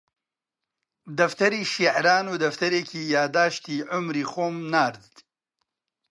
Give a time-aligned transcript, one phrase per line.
[1.17, 5.13] دەفتەری شیعران و دەفتەرێکی یادداشتی عومری خۆم نارد